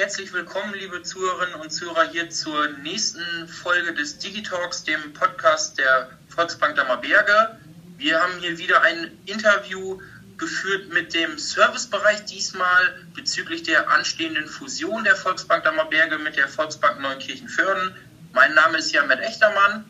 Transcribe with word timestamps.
herzlich 0.00 0.32
willkommen, 0.32 0.72
liebe 0.72 1.02
Zuhörerinnen 1.02 1.60
und 1.60 1.68
Zuhörer, 1.68 2.10
hier 2.10 2.30
zur 2.30 2.68
nächsten 2.82 3.46
Folge 3.46 3.92
des 3.92 4.16
Digitalks, 4.16 4.82
dem 4.82 5.12
Podcast 5.12 5.76
der 5.76 6.08
Volksbank 6.30 6.74
Dammerberge. 6.76 7.58
Wir 7.98 8.18
haben 8.18 8.38
hier 8.38 8.56
wieder 8.56 8.80
ein 8.80 9.10
Interview 9.26 10.00
geführt 10.38 10.88
mit 10.88 11.12
dem 11.12 11.36
Servicebereich 11.36 12.24
diesmal 12.24 13.04
bezüglich 13.14 13.62
der 13.64 13.90
anstehenden 13.90 14.46
Fusion 14.46 15.04
der 15.04 15.16
Volksbank 15.16 15.64
Dammerberge 15.64 16.16
mit 16.16 16.34
der 16.34 16.48
Volksbank 16.48 16.98
Neunkirchen-Förden. 16.98 17.94
Mein 18.32 18.54
Name 18.54 18.78
ist 18.78 18.92
Jan 18.92 19.10
Echtermann. 19.10 19.84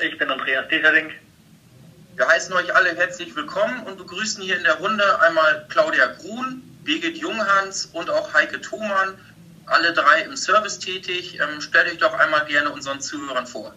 Ich 0.00 0.18
bin 0.18 0.32
Andreas 0.32 0.66
Deterling. 0.66 1.12
Wir 2.16 2.26
heißen 2.26 2.52
euch 2.54 2.74
alle 2.74 2.96
herzlich 2.96 3.36
willkommen 3.36 3.84
und 3.84 3.98
begrüßen 3.98 4.42
hier 4.42 4.56
in 4.56 4.64
der 4.64 4.78
Runde 4.78 5.20
einmal 5.20 5.64
Claudia 5.68 6.06
Grun, 6.06 6.71
Birgit 6.84 7.16
Junghans 7.16 7.86
und 7.92 8.10
auch 8.10 8.32
Heike 8.34 8.60
Thomann, 8.60 9.18
alle 9.66 9.92
drei 9.92 10.22
im 10.22 10.36
Service 10.36 10.78
tätig. 10.78 11.38
Ähm, 11.40 11.60
stellt 11.60 11.90
euch 11.92 11.98
doch 11.98 12.14
einmal 12.14 12.44
gerne 12.46 12.70
unseren 12.70 13.00
Zuhörern 13.00 13.46
vor. 13.46 13.74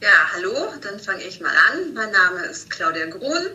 Ja, 0.00 0.32
hallo, 0.34 0.72
dann 0.80 0.98
fange 0.98 1.22
ich 1.22 1.40
mal 1.40 1.54
an. 1.70 1.94
Mein 1.94 2.10
Name 2.10 2.44
ist 2.46 2.70
Claudia 2.70 3.06
Grun. 3.06 3.50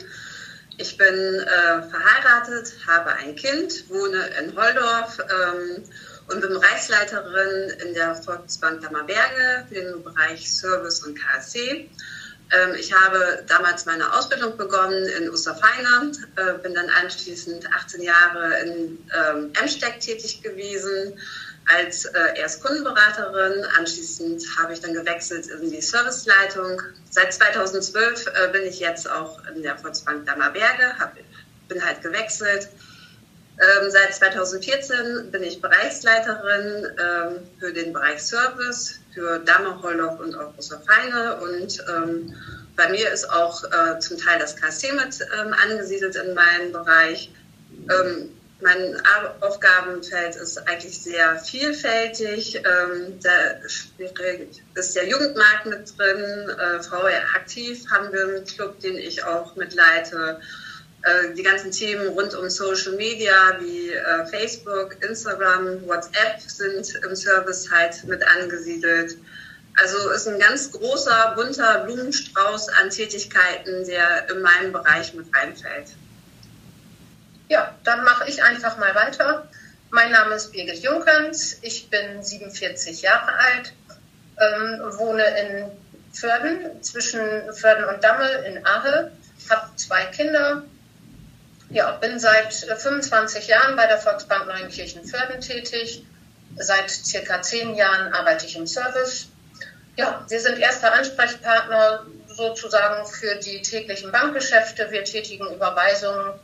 Ich 0.78 0.96
bin 0.96 1.16
äh, 1.16 1.82
verheiratet, 1.90 2.72
habe 2.88 3.12
ein 3.14 3.36
Kind, 3.36 3.90
wohne 3.90 4.28
in 4.40 4.56
Holdorf 4.56 5.18
ähm, 5.20 5.84
und 6.28 6.40
bin 6.40 6.50
Bereichsleiterin 6.52 7.72
in 7.82 7.94
der 7.96 8.16
Volksbank 8.16 8.82
Dammerberge 8.82 9.66
für 9.68 9.76
den 9.76 10.04
Bereich 10.04 10.50
Service 10.50 11.04
und 11.04 11.20
KSC. 11.20 11.90
Ähm, 12.52 12.76
ich 12.76 12.94
habe 12.94 13.44
damals 13.48 13.86
meine 13.86 14.14
Ausbildung 14.14 14.56
begonnen 14.56 15.06
in 15.20 15.30
Osterfeine, 15.30 16.12
äh, 16.38 16.54
bin 16.64 16.74
dann 16.74 16.90
anschließend 16.90 17.68
18 17.74 18.02
Jahre 18.02 18.60
in 18.62 18.98
ähm, 19.14 19.52
Emsteck 19.60 20.00
tätig 20.00 20.42
gewesen 20.42 21.20
als 21.68 22.06
äh, 22.06 22.40
erst 22.40 22.64
Kundenberaterin. 22.64 23.66
Anschließend 23.78 24.44
habe 24.58 24.74
ich 24.74 24.80
dann 24.80 24.94
gewechselt 24.94 25.48
in 25.48 25.70
die 25.70 25.82
Serviceleitung. 25.82 26.82
Seit 27.10 27.34
2012 27.34 28.28
äh, 28.28 28.52
bin 28.52 28.64
ich 28.64 28.80
jetzt 28.80 29.10
auch 29.10 29.40
in 29.54 29.64
der 29.64 29.78
Volksbank 29.78 30.26
Dammerberge, 30.26 30.98
hab, 30.98 31.16
bin 31.68 31.86
halt 31.86 32.02
gewechselt. 32.02 32.70
Ähm, 33.60 33.90
seit 33.90 34.14
2014 34.14 35.32
bin 35.32 35.42
ich 35.42 35.62
Bereichsleiterin 35.62 36.88
ähm, 37.00 37.48
für 37.60 37.74
den 37.74 37.92
Bereich 37.92 38.22
Service 38.22 39.00
für 39.14 39.40
Damme, 39.40 39.82
Hollow 39.82 40.12
und 40.22 40.36
auch 40.36 40.56
Osterfeine. 40.58 41.38
Und 41.38 41.84
ähm, 41.90 42.36
bei 42.76 42.90
mir 42.90 43.12
ist 43.12 43.28
auch 43.32 43.64
äh, 43.64 44.00
zum 44.00 44.20
Teil 44.20 44.38
das 44.40 44.56
KSC 44.56 44.92
mit 44.92 45.20
ähm, 45.40 45.56
angesiedelt 45.64 46.16
in 46.16 46.36
meinem 46.36 46.72
Bereich. 46.72 47.32
Ähm, 47.90 48.30
mein 48.62 49.02
Aufgabenfeld 49.42 50.36
ist 50.36 50.58
eigentlich 50.68 51.02
sehr 51.02 51.38
vielfältig. 51.38 52.56
Ähm, 52.56 53.20
da 53.22 53.32
ist 54.76 54.96
der 54.96 55.08
Jugendmarkt 55.08 55.66
mit 55.66 55.98
drin. 55.98 56.50
Äh, 56.50 56.82
VR 56.84 57.22
aktiv 57.36 57.86
haben 57.90 58.12
wir 58.12 58.24
einen 58.24 58.46
Club, 58.46 58.80
den 58.80 58.98
ich 58.98 59.24
auch 59.24 59.56
mitleite. 59.56 60.40
Äh, 61.08 61.34
die 61.34 61.44
ganzen 61.44 61.72
Themen 61.72 62.10
rund 62.10 62.34
um 62.34 62.50
Social 62.50 62.94
Media 62.94 63.58
wie 63.60 63.94
äh, 63.94 64.26
Facebook, 64.26 64.98
Instagram, 65.08 65.86
WhatsApp 65.88 66.42
sind 66.42 66.96
im 67.04 67.16
Service 67.16 67.70
halt 67.72 68.04
mit 68.04 68.22
angesiedelt. 68.28 69.18
Also 69.80 70.10
ist 70.10 70.28
ein 70.28 70.40
ganz 70.40 70.72
großer, 70.72 71.34
bunter 71.36 71.86
Blumenstrauß 71.86 72.70
an 72.70 72.90
Tätigkeiten, 72.90 73.86
der 73.86 74.30
in 74.30 74.42
meinen 74.42 74.74
Bereich 74.74 75.14
mit 75.14 75.28
reinfällt. 75.36 75.90
Ja, 77.48 77.74
dann 77.84 78.04
mache 78.04 78.28
ich 78.28 78.44
einfach 78.44 78.78
mal 78.78 78.94
weiter. 78.96 79.48
Mein 79.92 80.12
Name 80.12 80.36
ist 80.36 80.52
Birgit 80.52 80.84
Junkens, 80.84 81.60
ich 81.62 81.90
bin 81.90 82.22
47 82.22 83.04
Jahre 83.04 83.32
alt, 83.34 83.74
ähm, 84.42 84.82
wohne 84.98 85.24
in 85.40 85.72
Förden, 86.12 86.84
zwischen 86.84 87.20
Förden 87.54 87.86
und 87.86 88.04
Dammel 88.04 88.44
in 88.46 88.66
Ahe, 88.66 89.12
habe 89.50 89.70
zwei 89.78 90.06
Kinder, 90.08 90.64
ja, 91.70 91.92
bin 91.92 92.20
seit 92.20 92.54
25 92.54 93.48
Jahren 93.48 93.76
bei 93.76 93.88
der 93.88 93.98
Volksbank 93.98 94.48
Neunkirchen-Förden 94.48 95.42
tätig. 95.42 96.06
Seit 96.56 96.90
circa 96.90 97.42
zehn 97.42 97.76
Jahren 97.76 98.14
arbeite 98.14 98.46
ich 98.46 98.56
im 98.56 98.66
Service. 98.66 99.28
Ja, 99.96 100.26
wir 100.30 100.40
sind 100.40 100.60
erster 100.60 100.94
Ansprechpartner 100.94 102.06
sozusagen 102.28 103.06
für 103.08 103.36
die 103.36 103.62
täglichen 103.62 104.12
Bankgeschäfte. 104.12 104.90
Wir 104.92 105.04
tätigen 105.04 105.54
Überweisungen. 105.54 106.40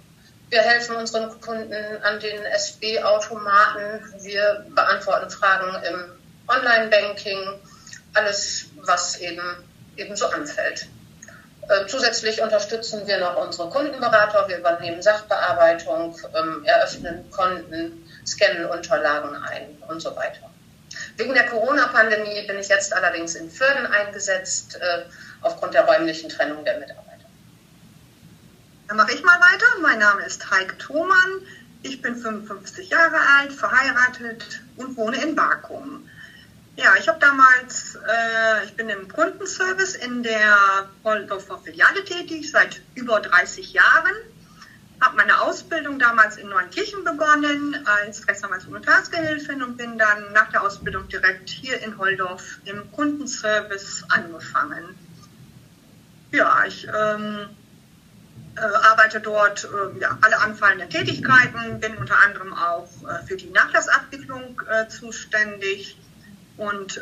Wir 0.50 0.62
helfen 0.62 0.96
unseren 0.96 1.40
Kunden 1.40 2.04
an 2.04 2.20
den 2.20 2.44
SB-Automaten. 2.44 4.14
Wir 4.20 4.66
beantworten 4.76 5.30
Fragen 5.30 5.84
im 5.86 6.12
Online-Banking. 6.48 7.60
Alles, 8.14 8.66
was 8.82 9.20
eben, 9.20 9.42
eben 9.96 10.16
so 10.16 10.28
anfällt. 10.28 10.88
Äh, 11.70 11.88
zusätzlich 11.88 12.42
unterstützen 12.42 13.08
wir 13.08 13.18
noch 13.20 13.38
unsere 13.38 13.70
Kundenberater. 13.70 14.48
Wir 14.48 14.58
übernehmen 14.58 15.02
Sachbearbeitung, 15.02 16.18
ähm, 16.36 16.66
eröffnen 16.66 17.30
Konten, 17.32 18.10
scannen 18.26 18.66
Unterlagen 18.66 19.36
ein 19.36 19.78
und 19.88 20.02
so 20.02 20.16
weiter. 20.16 20.50
Wegen 21.16 21.34
der 21.34 21.46
Corona-Pandemie 21.48 22.46
bin 22.48 22.60
ich 22.60 22.68
jetzt 22.68 22.94
allerdings 22.94 23.36
in 23.36 23.50
Förden 23.50 23.86
eingesetzt, 23.86 24.76
äh, 24.76 25.04
aufgrund 25.42 25.74
der 25.74 25.86
räumlichen 25.86 26.30
Trennung 26.30 26.66
der 26.66 26.80
Mitarbeiter. 26.80 27.26
Dann 28.88 28.98
mache 28.98 29.14
ich 29.14 29.24
mal 29.24 29.40
weiter. 29.40 29.66
Mein 29.82 30.00
Name 30.00 30.24
ist 30.26 30.50
Heike 30.52 30.78
Thomann. 30.78 31.42
Ich 31.82 32.02
bin 32.02 32.16
55 32.16 32.90
Jahre 32.90 33.18
alt, 33.38 33.54
verheiratet 33.54 34.62
und 34.78 34.96
wohne 34.98 35.22
in 35.22 35.36
Bakum. 35.36 36.10
Ja, 36.76 36.96
ich 37.00 37.08
habe 37.08 37.20
damals, 37.20 37.96
äh, 37.96 38.66
ich 38.66 38.76
bin 38.76 38.90
im 38.90 39.08
Kundenservice 39.08 39.94
in 39.94 40.24
der 40.24 40.90
Waldorfer 41.04 41.60
Filiale 41.60 42.04
tätig, 42.04 42.50
seit 42.50 42.82
über 42.96 43.20
30 43.20 43.74
Jahren. 43.74 44.16
Habe 45.00 45.18
meine 45.18 45.40
Ausbildung 45.40 46.00
damals 46.00 46.38
in 46.38 46.50
Neunkirchen 46.50 47.04
begonnen 47.04 47.78
als 47.86 48.28
Rechtsanwalts- 48.28 48.66
und 48.66 48.74
Notarsgehilfin 48.74 49.62
und 49.62 49.78
bin 49.78 50.00
dann 50.00 50.32
nach 50.34 50.50
der 50.50 50.64
Ausbildung 50.64 51.08
direkt 51.10 51.50
hier 51.50 51.80
in 51.82 51.98
Holdorf 51.98 52.60
im 52.66 52.92
Kundenservice 52.92 54.04
angefangen. 54.10 54.96
Ja, 56.32 56.64
ich 56.66 56.88
ähm, 56.88 57.50
äh, 58.56 58.62
arbeite 58.62 59.20
dort 59.20 59.66
äh, 59.66 60.00
ja, 60.00 60.18
alle 60.22 60.40
anfallenden 60.40 60.90
Tätigkeiten, 60.90 61.80
bin 61.80 61.98
unter 61.98 62.18
anderem 62.20 62.54
auch 62.54 62.88
äh, 63.08 63.24
für 63.28 63.36
die 63.36 63.52
Nachlassabwicklung 63.52 64.60
äh, 64.68 64.88
zuständig 64.88 65.98
und 66.58 66.98
äh, 66.98 67.02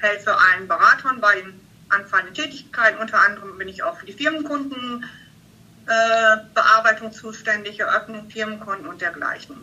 helfe 0.00 0.36
allen 0.36 0.66
Beratern 0.68 1.20
bei 1.20 1.36
den 1.36 1.60
anfallenden 1.88 2.34
Tätigkeiten. 2.34 2.98
Unter 2.98 3.20
anderem 3.20 3.56
bin 3.58 3.68
ich 3.68 3.82
auch 3.82 3.98
für 3.98 4.06
die 4.06 4.12
Firmenkundenbearbeitung 4.12 7.08
äh, 7.08 7.12
zuständig, 7.12 7.80
Eröffnung 7.80 8.30
Firmenkonten 8.30 8.86
und 8.86 9.00
dergleichen. 9.00 9.56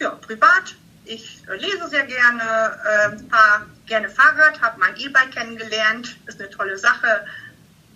Ja, 0.00 0.10
privat. 0.10 0.74
Ich 1.04 1.42
äh, 1.48 1.56
lese 1.56 1.88
sehr 1.88 2.06
gerne, 2.06 2.42
äh, 2.42 3.18
fahre 3.28 3.66
gerne 3.86 4.08
Fahrrad, 4.08 4.60
habe 4.60 4.78
mein 4.78 4.96
E-Bike 4.96 5.32
kennengelernt, 5.32 6.16
ist 6.26 6.40
eine 6.40 6.50
tolle 6.50 6.78
Sache. 6.78 7.26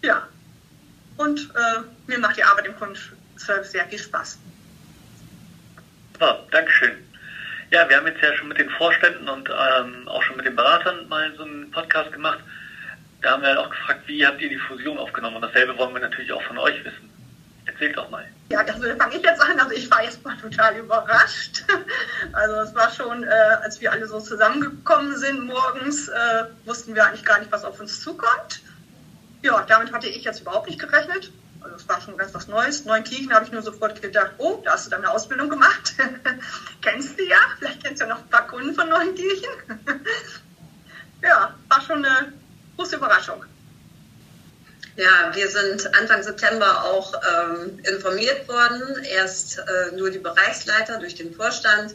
Ja, 0.02 0.26
und 1.16 1.50
äh, 1.54 1.82
mir 2.06 2.18
macht 2.18 2.36
die 2.36 2.44
Arbeit 2.44 2.66
im 2.66 2.76
Kundenservice 2.76 3.70
sehr 3.70 3.86
viel 3.86 3.98
Spaß. 3.98 4.38
Oh, 6.20 6.34
Dankeschön. 6.50 7.05
Ja, 7.76 7.86
wir 7.90 7.98
haben 7.98 8.06
jetzt 8.06 8.22
ja 8.22 8.34
schon 8.34 8.48
mit 8.48 8.56
den 8.56 8.70
Vorständen 8.70 9.28
und 9.28 9.50
ähm, 9.50 10.08
auch 10.08 10.22
schon 10.22 10.38
mit 10.38 10.46
den 10.46 10.56
Beratern 10.56 11.06
mal 11.10 11.30
so 11.36 11.42
einen 11.42 11.70
Podcast 11.70 12.10
gemacht. 12.10 12.38
Da 13.20 13.32
haben 13.32 13.42
wir 13.42 13.50
halt 13.50 13.58
auch 13.58 13.68
gefragt, 13.68 14.00
wie 14.06 14.26
habt 14.26 14.40
ihr 14.40 14.48
die 14.48 14.56
Fusion 14.56 14.96
aufgenommen? 14.96 15.36
Und 15.36 15.42
dasselbe 15.42 15.76
wollen 15.76 15.92
wir 15.92 16.00
natürlich 16.00 16.32
auch 16.32 16.40
von 16.44 16.56
euch 16.56 16.82
wissen. 16.86 17.10
Erzählt 17.66 17.94
doch 17.98 18.08
mal. 18.08 18.24
Ja, 18.48 18.64
das 18.64 18.76
fange 18.76 19.16
ich 19.16 19.22
jetzt 19.22 19.42
an. 19.42 19.60
Also 19.60 19.72
ich 19.72 19.90
war 19.90 20.02
jetzt 20.02 20.24
mal 20.24 20.34
total 20.38 20.78
überrascht. 20.78 21.64
Also 22.32 22.54
es 22.60 22.74
war 22.74 22.90
schon, 22.90 23.24
äh, 23.24 23.28
als 23.62 23.78
wir 23.82 23.92
alle 23.92 24.08
so 24.08 24.20
zusammengekommen 24.20 25.14
sind 25.18 25.44
morgens, 25.44 26.08
äh, 26.08 26.44
wussten 26.64 26.94
wir 26.94 27.04
eigentlich 27.04 27.26
gar 27.26 27.40
nicht, 27.40 27.52
was 27.52 27.62
auf 27.62 27.78
uns 27.78 28.00
zukommt. 28.00 28.62
Ja, 29.42 29.66
damit 29.68 29.92
hatte 29.92 30.08
ich 30.08 30.24
jetzt 30.24 30.40
überhaupt 30.40 30.66
nicht 30.66 30.80
gerechnet. 30.80 31.30
Es 31.74 31.88
war 31.88 32.00
schon 32.00 32.16
ganz 32.16 32.32
was 32.34 32.48
Neues. 32.48 32.84
Neunkirchen 32.84 33.32
habe 33.32 33.44
ich 33.44 33.52
nur 33.52 33.62
sofort 33.62 34.00
gedacht, 34.00 34.32
oh, 34.38 34.60
da 34.64 34.72
hast 34.72 34.86
du 34.86 34.90
deine 34.90 35.10
Ausbildung 35.10 35.48
gemacht. 35.48 35.94
kennst 36.82 37.18
du 37.18 37.24
ja, 37.24 37.38
vielleicht 37.58 37.82
kennst 37.82 38.00
du 38.00 38.06
ja 38.06 38.14
noch 38.14 38.22
ein 38.22 38.28
paar 38.28 38.46
Kunden 38.46 38.74
von 38.74 38.88
Neunkirchen. 38.88 39.50
ja, 41.22 41.54
war 41.68 41.80
schon 41.80 42.04
eine 42.04 42.32
große 42.76 42.96
Überraschung. 42.96 43.44
Ja, 44.96 45.34
wir 45.34 45.50
sind 45.50 45.94
Anfang 45.94 46.22
September 46.22 46.84
auch 46.84 47.12
ähm, 47.14 47.78
informiert 47.84 48.48
worden. 48.48 49.04
Erst 49.04 49.58
äh, 49.58 49.94
nur 49.94 50.10
die 50.10 50.18
Bereichsleiter 50.18 50.98
durch 50.98 51.14
den 51.14 51.34
Vorstand. 51.34 51.94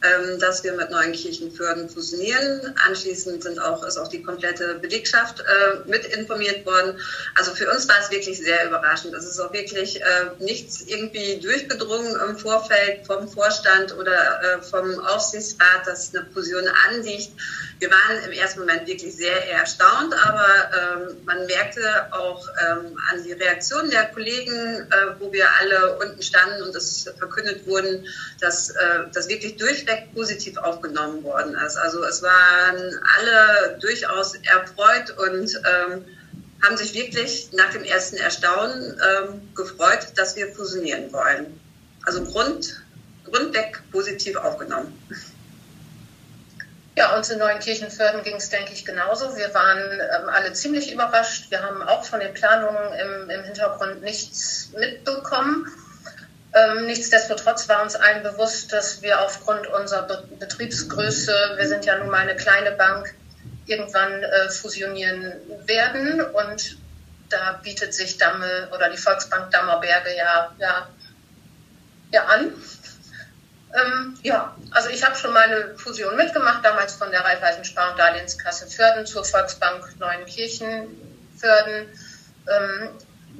Ähm, 0.00 0.38
dass 0.38 0.62
wir 0.62 0.74
mit 0.74 0.90
Neuenkirchenförden 0.90 1.88
fusionieren. 1.88 2.72
Anschließend 2.86 3.42
sind 3.42 3.58
auch, 3.58 3.82
ist 3.84 3.96
auch 3.96 4.06
die 4.06 4.22
komplette 4.22 4.74
Belegschaft 4.76 5.40
äh, 5.40 5.88
mit 5.88 6.04
informiert 6.04 6.64
worden. 6.64 7.00
Also 7.34 7.52
für 7.52 7.68
uns 7.68 7.88
war 7.88 7.96
es 8.00 8.10
wirklich 8.10 8.38
sehr 8.38 8.66
überraschend. 8.66 9.14
Es 9.14 9.24
ist 9.24 9.40
auch 9.40 9.52
wirklich 9.52 10.00
äh, 10.00 10.04
nichts 10.38 10.82
irgendwie 10.86 11.40
durchgedrungen 11.40 12.14
im 12.28 12.38
Vorfeld 12.38 13.06
vom 13.06 13.28
Vorstand 13.28 13.96
oder 13.96 14.40
äh, 14.40 14.62
vom 14.62 15.00
Aufsichtsrat, 15.00 15.86
dass 15.86 16.14
eine 16.14 16.26
Fusion 16.32 16.64
anliegt. 16.88 17.32
Wir 17.80 17.90
waren 17.90 18.24
im 18.24 18.32
ersten 18.32 18.60
Moment 18.60 18.86
wirklich 18.86 19.16
sehr 19.16 19.50
erstaunt, 19.50 20.14
aber 20.24 20.46
ähm, 20.76 21.16
man 21.24 21.46
merkte 21.46 21.82
auch 22.12 22.48
ähm, 22.48 22.98
an 23.10 23.22
die 23.24 23.32
Reaktion 23.32 23.90
der 23.90 24.06
Kollegen, 24.06 24.52
äh, 24.52 25.20
wo 25.20 25.32
wir 25.32 25.46
alle 25.60 25.96
unten 25.98 26.22
standen 26.22 26.62
und 26.62 26.74
es 26.74 27.08
verkündet 27.18 27.66
wurden, 27.66 28.06
dass 28.40 28.70
äh, 28.70 28.74
das 29.12 29.28
wirklich 29.28 29.56
durch 29.56 29.87
Feedback 29.88 30.14
positiv 30.14 30.56
aufgenommen 30.58 31.22
worden 31.24 31.54
ist. 31.66 31.76
Also 31.76 32.02
es 32.04 32.22
waren 32.22 33.00
alle 33.18 33.78
durchaus 33.80 34.34
erfreut 34.34 35.10
und 35.18 35.54
ähm, 35.54 36.04
haben 36.62 36.76
sich 36.76 36.94
wirklich 36.94 37.50
nach 37.52 37.70
dem 37.72 37.84
ersten 37.84 38.16
Erstaunen 38.16 39.00
ähm, 39.00 39.54
gefreut, 39.54 40.08
dass 40.16 40.36
wir 40.36 40.52
fusionieren 40.52 41.12
wollen. 41.12 41.58
Also 42.04 42.24
Grund, 42.24 42.82
grundweg 43.24 43.80
positiv 43.92 44.36
aufgenommen. 44.36 44.92
Ja, 46.96 47.16
uns 47.16 47.30
in 47.30 47.38
Neuenkirchenförden 47.38 48.24
ging 48.24 48.36
es, 48.36 48.50
denke 48.50 48.72
ich, 48.72 48.84
genauso. 48.84 49.36
Wir 49.36 49.54
waren 49.54 49.78
ähm, 49.78 50.28
alle 50.28 50.52
ziemlich 50.52 50.92
überrascht. 50.92 51.48
Wir 51.50 51.62
haben 51.62 51.80
auch 51.82 52.04
von 52.04 52.18
den 52.18 52.34
Planungen 52.34 52.92
im, 52.94 53.30
im 53.30 53.44
Hintergrund 53.44 54.02
nichts 54.02 54.70
mitbekommen. 54.76 55.68
Ähm, 56.58 56.86
nichtsdestotrotz 56.86 57.68
war 57.68 57.82
uns 57.82 57.94
allen 57.94 58.22
bewusst, 58.22 58.72
dass 58.72 59.02
wir 59.02 59.20
aufgrund 59.20 59.66
unserer 59.66 60.02
Be 60.02 60.24
Betriebsgröße, 60.38 61.32
wir 61.56 61.68
sind 61.68 61.84
ja 61.84 61.98
nun 61.98 62.08
mal 62.08 62.20
eine 62.20 62.36
kleine 62.36 62.72
Bank, 62.72 63.14
irgendwann 63.66 64.22
äh, 64.22 64.48
fusionieren 64.50 65.34
werden. 65.66 66.20
Und 66.20 66.78
da 67.28 67.60
bietet 67.62 67.94
sich 67.94 68.18
Damme 68.18 68.68
oder 68.74 68.88
die 68.88 68.96
Volksbank 68.96 69.50
Dammerberge 69.50 70.16
ja, 70.16 70.54
ja, 70.58 70.88
ja 72.10 72.24
an. 72.24 72.52
Ähm, 73.74 74.18
ja, 74.22 74.56
also 74.70 74.88
ich 74.88 75.04
habe 75.04 75.14
schon 75.14 75.34
meine 75.34 75.76
Fusion 75.76 76.16
mitgemacht, 76.16 76.64
damals 76.64 76.94
von 76.94 77.10
der 77.10 77.20
Raiffeisen 77.20 77.64
Spar- 77.64 77.90
und 77.90 77.98
Darlehenskasse 77.98 78.66
Förden 78.66 79.04
zur 79.04 79.24
Volksbank 79.24 79.98
Neuenkirchen 79.98 80.88
Förden. 81.36 81.86
Ähm, 82.48 82.88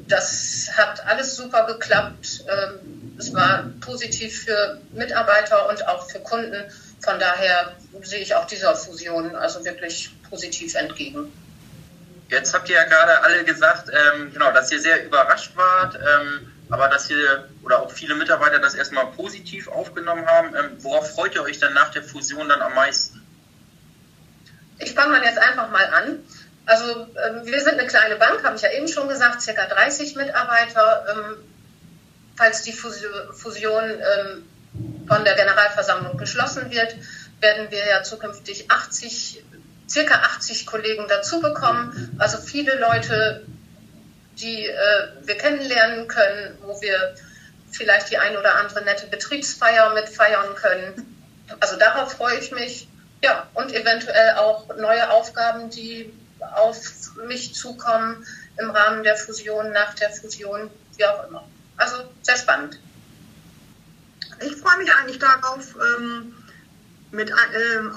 das 0.06 0.68
hat 0.76 1.04
alles 1.06 1.34
super 1.34 1.66
geklappt. 1.66 2.44
Ähm, 2.46 2.97
es 3.18 3.34
war 3.34 3.64
positiv 3.80 4.44
für 4.44 4.80
Mitarbeiter 4.92 5.68
und 5.68 5.86
auch 5.88 6.08
für 6.08 6.20
Kunden. 6.20 6.64
Von 7.02 7.18
daher 7.18 7.76
sehe 8.02 8.20
ich 8.20 8.34
auch 8.34 8.46
dieser 8.46 8.74
Fusion 8.74 9.34
also 9.34 9.64
wirklich 9.64 10.10
positiv 10.30 10.74
entgegen. 10.74 11.32
Jetzt 12.28 12.54
habt 12.54 12.68
ihr 12.68 12.76
ja 12.76 12.84
gerade 12.84 13.22
alle 13.22 13.44
gesagt, 13.44 13.90
ähm, 13.90 14.32
genau, 14.32 14.52
dass 14.52 14.70
ihr 14.70 14.80
sehr 14.80 15.04
überrascht 15.04 15.56
wart, 15.56 15.96
ähm, 15.96 16.52
aber 16.70 16.88
dass 16.88 17.08
ihr 17.10 17.48
oder 17.62 17.80
auch 17.80 17.90
viele 17.90 18.14
Mitarbeiter 18.14 18.58
das 18.58 18.74
erstmal 18.74 19.06
positiv 19.06 19.68
aufgenommen 19.68 20.26
haben. 20.26 20.54
Ähm, 20.54 20.76
worauf 20.78 21.14
freut 21.14 21.34
ihr 21.34 21.42
euch 21.42 21.58
dann 21.58 21.74
nach 21.74 21.90
der 21.90 22.02
Fusion 22.02 22.48
dann 22.48 22.60
am 22.60 22.74
meisten? 22.74 23.22
Ich 24.78 24.92
fange 24.92 25.12
mal 25.12 25.24
jetzt 25.24 25.38
einfach 25.38 25.70
mal 25.70 25.86
an. 25.86 26.18
Also 26.66 26.84
ähm, 27.00 27.46
wir 27.46 27.60
sind 27.60 27.78
eine 27.78 27.86
kleine 27.86 28.16
Bank, 28.16 28.44
habe 28.44 28.56
ich 28.56 28.62
ja 28.62 28.70
eben 28.70 28.86
schon 28.86 29.08
gesagt, 29.08 29.40
circa 29.40 29.64
30 29.66 30.14
Mitarbeiter. 30.14 31.06
Falls 32.38 32.62
die 32.62 32.72
Fusion 32.72 33.84
ähm, 33.84 34.48
von 35.08 35.24
der 35.24 35.34
Generalversammlung 35.34 36.16
beschlossen 36.16 36.70
wird, 36.70 36.94
werden 37.40 37.68
wir 37.72 37.84
ja 37.84 38.04
zukünftig 38.04 38.70
80, 38.70 39.44
circa 39.90 40.14
80 40.36 40.64
Kollegen 40.64 41.06
dazu 41.08 41.40
bekommen. 41.40 42.16
Also 42.20 42.38
viele 42.38 42.78
Leute, 42.78 43.44
die 44.40 44.66
äh, 44.66 45.08
wir 45.22 45.36
kennenlernen 45.36 46.06
können, 46.06 46.56
wo 46.62 46.80
wir 46.80 47.16
vielleicht 47.72 48.12
die 48.12 48.18
ein 48.18 48.36
oder 48.36 48.54
andere 48.54 48.84
nette 48.84 49.08
Betriebsfeier 49.08 49.92
mitfeiern 49.94 50.54
können. 50.54 51.16
Also 51.58 51.76
darauf 51.76 52.12
freue 52.12 52.38
ich 52.38 52.52
mich. 52.52 52.86
Ja, 53.20 53.48
und 53.54 53.74
eventuell 53.74 54.36
auch 54.36 54.76
neue 54.76 55.10
Aufgaben, 55.10 55.70
die 55.70 56.12
auf 56.54 56.78
mich 57.26 57.52
zukommen 57.52 58.24
im 58.58 58.70
Rahmen 58.70 59.02
der 59.02 59.16
Fusion, 59.16 59.72
nach 59.72 59.94
der 59.94 60.10
Fusion, 60.10 60.70
wie 60.96 61.04
auch 61.04 61.26
immer. 61.26 61.44
Also 61.78 61.96
sehr 62.22 62.36
spannend. 62.36 62.78
Ich 64.40 64.56
freue 64.56 64.78
mich 64.78 64.92
eigentlich 64.94 65.18
darauf, 65.18 65.74
ähm, 65.74 66.34
mit, 67.10 67.30
äh, 67.30 67.34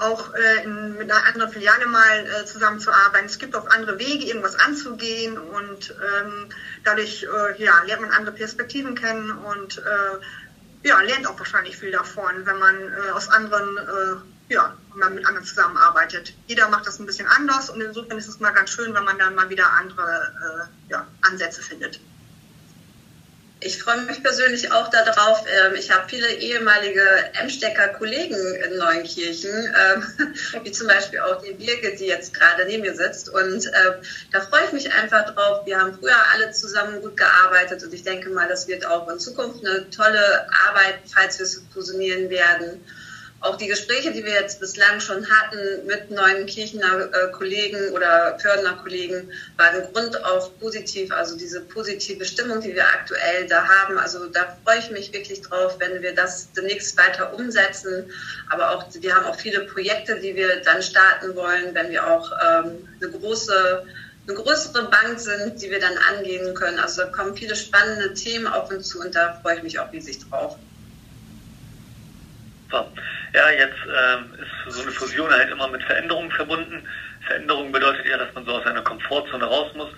auch 0.00 0.32
äh, 0.34 0.64
in, 0.64 0.96
mit 0.96 1.10
einer 1.10 1.24
anderen 1.26 1.52
Filiale 1.52 1.86
mal 1.86 2.26
äh, 2.26 2.46
zusammenzuarbeiten. 2.46 3.26
Es 3.26 3.38
gibt 3.38 3.54
auch 3.54 3.68
andere 3.68 3.98
Wege, 3.98 4.24
irgendwas 4.24 4.56
anzugehen 4.56 5.36
und 5.36 5.90
ähm, 5.90 6.48
dadurch 6.84 7.24
äh, 7.24 7.62
ja, 7.62 7.82
lernt 7.82 8.02
man 8.02 8.10
andere 8.10 8.34
Perspektiven 8.34 8.94
kennen 8.94 9.30
und 9.30 9.78
äh, 9.78 10.88
ja, 10.88 11.00
lernt 11.02 11.26
auch 11.26 11.38
wahrscheinlich 11.38 11.76
viel 11.76 11.92
davon, 11.92 12.46
wenn 12.46 12.58
man 12.58 12.74
äh, 12.76 13.10
aus 13.12 13.28
anderen 13.28 14.24
ja, 14.48 14.76
wenn 14.90 14.98
man 14.98 15.14
mit 15.14 15.26
anderen 15.26 15.46
zusammenarbeitet. 15.46 16.34
Jeder 16.46 16.68
macht 16.68 16.86
das 16.86 16.98
ein 16.98 17.06
bisschen 17.06 17.26
anders 17.26 17.70
und 17.70 17.80
insofern 17.80 18.18
ist 18.18 18.28
es 18.28 18.40
mal 18.40 18.50
ganz 18.50 18.70
schön, 18.70 18.92
wenn 18.92 19.04
man 19.04 19.18
dann 19.18 19.34
mal 19.34 19.48
wieder 19.48 19.70
andere 19.72 20.68
ja, 20.90 21.06
Ansätze 21.22 21.62
findet. 21.62 22.00
Ich 23.64 23.82
freue 23.82 24.02
mich 24.02 24.22
persönlich 24.22 24.72
auch 24.72 24.88
darauf. 24.88 25.44
Ähm, 25.46 25.74
ich 25.74 25.90
habe 25.90 26.08
viele 26.08 26.28
ehemalige 26.34 27.02
Emstecker 27.40 27.88
Kollegen 27.88 28.36
in 28.36 28.76
Neuenkirchen, 28.76 29.50
ähm, 29.52 30.04
wie 30.64 30.72
zum 30.72 30.88
Beispiel 30.88 31.20
auch 31.20 31.42
die 31.42 31.52
Birke, 31.52 31.96
die 31.96 32.06
jetzt 32.06 32.34
gerade 32.34 32.64
neben 32.66 32.82
mir 32.82 32.94
sitzt. 32.94 33.28
Und 33.28 33.66
ähm, 33.66 33.94
da 34.32 34.40
freue 34.40 34.64
ich 34.66 34.72
mich 34.72 34.92
einfach 34.92 35.34
drauf. 35.34 35.64
Wir 35.64 35.78
haben 35.78 35.96
früher 35.98 36.16
alle 36.32 36.50
zusammen 36.50 37.00
gut 37.02 37.16
gearbeitet 37.16 37.82
und 37.84 37.94
ich 37.94 38.02
denke 38.02 38.30
mal, 38.30 38.48
das 38.48 38.66
wird 38.68 38.84
auch 38.86 39.08
in 39.08 39.18
Zukunft 39.18 39.64
eine 39.64 39.88
tolle 39.90 40.46
Arbeit, 40.68 41.00
falls 41.12 41.38
wir 41.38 41.46
fusionieren 41.72 42.30
werden 42.30 42.84
auch 43.42 43.56
die 43.56 43.66
Gespräche, 43.66 44.12
die 44.12 44.24
wir 44.24 44.32
jetzt 44.32 44.60
bislang 44.60 45.00
schon 45.00 45.26
hatten 45.28 45.86
mit 45.86 46.10
neuen 46.10 46.46
Kirchener 46.46 47.08
äh, 47.12 47.30
Kollegen 47.32 47.90
oder 47.92 48.38
Fördener 48.38 48.74
Kollegen, 48.74 49.30
waren 49.56 49.82
grundauf 49.92 50.58
positiv. 50.60 51.12
Also 51.12 51.36
diese 51.36 51.60
positive 51.60 52.24
Stimmung, 52.24 52.60
die 52.60 52.74
wir 52.74 52.84
aktuell 52.84 53.46
da 53.48 53.66
haben. 53.66 53.98
Also 53.98 54.26
da 54.26 54.56
freue 54.64 54.78
ich 54.78 54.90
mich 54.90 55.12
wirklich 55.12 55.42
drauf, 55.42 55.76
wenn 55.80 56.02
wir 56.02 56.14
das 56.14 56.52
demnächst 56.52 56.96
weiter 56.96 57.34
umsetzen. 57.34 58.10
Aber 58.48 58.70
auch, 58.70 58.84
wir 58.92 59.14
haben 59.14 59.26
auch 59.26 59.38
viele 59.38 59.60
Projekte, 59.66 60.20
die 60.20 60.36
wir 60.36 60.60
dann 60.62 60.82
starten 60.82 61.34
wollen, 61.34 61.74
wenn 61.74 61.90
wir 61.90 62.06
auch 62.06 62.30
ähm, 62.32 62.88
eine 63.00 63.10
große 63.10 63.86
eine 64.24 64.36
größere 64.36 64.88
Bank 64.88 65.18
sind, 65.18 65.60
die 65.60 65.68
wir 65.68 65.80
dann 65.80 65.98
angehen 66.14 66.54
können. 66.54 66.78
Also 66.78 67.02
da 67.02 67.08
kommen 67.08 67.36
viele 67.36 67.56
spannende 67.56 68.14
Themen 68.14 68.46
auf 68.46 68.70
uns 68.70 68.88
zu 68.88 69.00
und 69.00 69.16
da 69.16 69.40
freue 69.42 69.56
ich 69.56 69.62
mich 69.64 69.78
auch 69.80 69.92
riesig 69.92 70.20
drauf. 70.28 70.56
Super. 72.72 72.88
Ja, 73.34 73.50
jetzt 73.50 73.78
ähm, 73.86 74.34
ist 74.34 74.74
so 74.74 74.82
eine 74.82 74.90
Fusion 74.90 75.30
halt 75.30 75.50
immer 75.50 75.68
mit 75.68 75.82
Veränderungen 75.84 76.30
verbunden. 76.30 76.86
Veränderung 77.26 77.72
bedeutet 77.72 78.04
ja, 78.06 78.18
dass 78.18 78.32
man 78.34 78.44
so 78.44 78.52
aus 78.52 78.64
seiner 78.64 78.82
Komfortzone 78.82 79.44
raus 79.44 79.72
muss, 79.74 79.88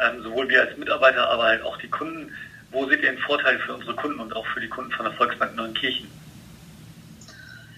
ähm, 0.00 0.22
sowohl 0.22 0.48
wir 0.48 0.62
als 0.62 0.76
Mitarbeiter, 0.76 1.28
aber 1.28 1.44
halt 1.44 1.62
auch 1.62 1.76
die 1.78 1.90
Kunden. 1.90 2.34
Wo 2.70 2.88
seht 2.88 3.02
ihr 3.02 3.10
den 3.10 3.20
Vorteil 3.20 3.58
für 3.60 3.74
unsere 3.74 3.94
Kunden 3.94 4.20
und 4.20 4.34
auch 4.34 4.46
für 4.54 4.60
die 4.60 4.68
Kunden 4.68 4.92
von 4.92 5.04
der 5.04 5.14
Volksbank 5.14 5.54
Neuenkirchen? 5.54 6.10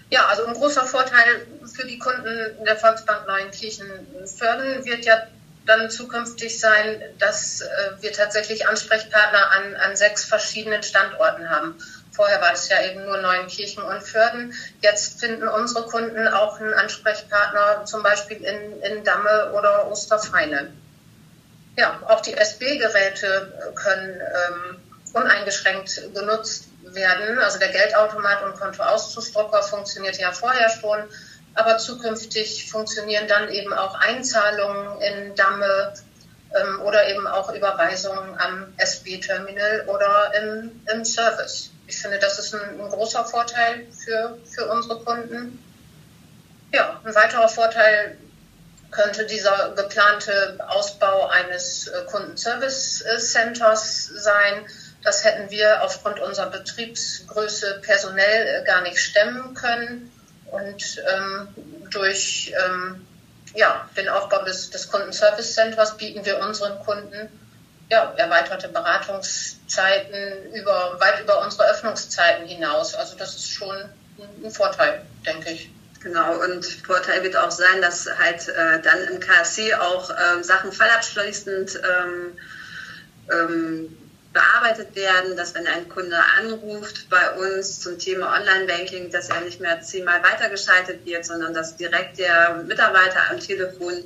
Ja, 0.09 0.27
also 0.27 0.45
ein 0.45 0.53
großer 0.53 0.83
Vorteil 0.83 1.47
für 1.73 1.87
die 1.87 1.97
Kunden 1.97 2.65
der 2.65 2.75
Volksbank 2.75 3.27
Neuenkirchen 3.27 3.87
fördern 4.37 4.85
wird 4.85 5.05
ja 5.05 5.27
dann 5.65 5.89
zukünftig 5.89 6.59
sein, 6.59 7.01
dass 7.19 7.61
äh, 7.61 7.67
wir 8.01 8.11
tatsächlich 8.11 8.67
Ansprechpartner 8.67 9.51
an, 9.51 9.75
an 9.75 9.95
sechs 9.95 10.25
verschiedenen 10.25 10.83
Standorten 10.83 11.49
haben. 11.49 11.75
Vorher 12.21 12.39
war 12.39 12.53
es 12.53 12.69
ja 12.69 12.79
eben 12.83 13.03
nur 13.03 13.17
Neuenkirchen 13.17 13.81
und 13.81 14.03
Förden. 14.03 14.53
Jetzt 14.81 15.19
finden 15.19 15.47
unsere 15.47 15.87
Kunden 15.87 16.27
auch 16.27 16.59
einen 16.59 16.71
Ansprechpartner, 16.71 17.85
zum 17.85 18.03
Beispiel 18.03 18.37
in, 18.37 18.79
in 18.83 19.03
Damme 19.03 19.51
oder 19.53 19.87
Osterfeine. 19.89 20.71
Ja, 21.77 21.99
auch 22.05 22.21
die 22.21 22.37
SB-Geräte 22.37 23.73
können 23.73 24.21
ähm, 24.21 24.77
uneingeschränkt 25.13 26.13
genutzt 26.13 26.65
werden. 26.83 27.39
Also 27.39 27.57
der 27.57 27.69
Geldautomat 27.69 28.43
und 28.43 28.53
Kontoauszusdrucker 28.53 29.63
funktioniert 29.63 30.19
ja 30.19 30.31
vorher 30.31 30.69
schon, 30.69 30.99
aber 31.55 31.79
zukünftig 31.79 32.69
funktionieren 32.69 33.27
dann 33.27 33.49
eben 33.49 33.73
auch 33.73 33.99
Einzahlungen 33.99 35.01
in 35.01 35.33
Damme 35.33 35.91
ähm, 36.55 36.81
oder 36.81 37.07
eben 37.07 37.27
auch 37.27 37.53
Überweisungen 37.53 38.39
am 38.39 38.73
SB-Terminal 38.77 39.85
oder 39.87 40.31
im, 40.35 40.81
im 40.93 41.05
Service 41.05 41.71
ich 41.91 41.97
finde, 41.97 42.19
das 42.19 42.39
ist 42.39 42.55
ein, 42.55 42.79
ein 42.79 42.89
großer 42.89 43.25
Vorteil 43.25 43.85
für, 43.91 44.37
für 44.45 44.65
unsere 44.67 45.03
Kunden. 45.03 45.61
Ja, 46.73 47.01
ein 47.03 47.13
weiterer 47.13 47.49
Vorteil 47.49 48.17
könnte 48.91 49.25
dieser 49.25 49.73
geplante 49.75 50.57
Ausbau 50.67 51.27
eines 51.27 51.87
äh, 51.87 52.03
Kundenservice 52.05 53.03
Centers 53.17 54.05
sein. 54.05 54.65
Das 55.03 55.25
hätten 55.25 55.51
wir 55.51 55.83
aufgrund 55.83 56.21
unserer 56.21 56.49
Betriebsgröße 56.49 57.81
personell 57.85 58.61
äh, 58.61 58.65
gar 58.65 58.81
nicht 58.81 58.97
stemmen 58.97 59.53
können. 59.53 60.11
Und 60.49 61.03
ähm, 61.13 61.47
durch 61.89 62.53
ähm, 62.65 63.05
ja, 63.53 63.89
den 63.97 64.09
Aufbau 64.09 64.43
des, 64.43 64.69
des 64.69 64.89
Kundenservice 64.89 65.53
Centers 65.53 65.97
bieten 65.97 66.25
wir 66.25 66.39
unseren 66.39 66.79
Kunden 66.79 67.29
ja, 67.89 68.13
erweiterte 68.15 68.69
Beratungszeiten 68.69 70.53
über, 70.53 70.97
weit 70.99 71.21
über 71.21 71.43
unsere 71.43 71.69
Öffnungszeiten 71.69 72.47
hinaus. 72.47 72.95
Also 72.95 73.17
das 73.17 73.35
ist 73.35 73.51
schon 73.51 73.75
ein 74.43 74.51
Vorteil, 74.51 75.01
denke 75.25 75.51
ich. 75.51 75.69
Genau, 76.01 76.35
und 76.35 76.65
Vorteil 76.65 77.21
wird 77.21 77.35
auch 77.35 77.51
sein, 77.51 77.81
dass 77.81 78.07
halt 78.17 78.47
äh, 78.47 78.81
dann 78.81 79.03
im 79.11 79.19
KSC 79.19 79.75
auch 79.75 80.09
äh, 80.09 80.41
Sachen 80.41 80.71
fallabschließend 80.71 81.79
ähm, 81.83 82.37
ähm, 83.31 83.97
bearbeitet 84.33 84.95
werden, 84.95 85.35
dass 85.35 85.53
wenn 85.55 85.67
ein 85.67 85.89
Kunde 85.89 86.17
anruft 86.39 87.09
bei 87.09 87.31
uns 87.31 87.81
zum 87.81 87.99
Thema 87.99 88.33
Online-Banking, 88.33 89.11
dass 89.11 89.29
er 89.29 89.41
nicht 89.41 89.59
mehr 89.59 89.81
zehnmal 89.81 90.23
weitergeschaltet 90.23 91.05
wird, 91.05 91.25
sondern 91.25 91.53
dass 91.53 91.75
direkt 91.75 92.17
der 92.17 92.63
Mitarbeiter 92.65 93.29
am 93.29 93.39
Telefon 93.39 94.03